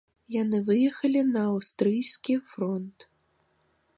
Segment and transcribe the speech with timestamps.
[0.35, 2.97] Яны выехалі на аўстрыйскі фронт.